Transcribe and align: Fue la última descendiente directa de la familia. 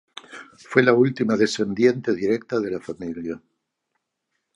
Fue 0.57 0.81
la 0.81 0.93
última 0.95 1.37
descendiente 1.37 2.15
directa 2.15 2.59
de 2.59 2.71
la 2.71 2.79
familia. 2.81 3.39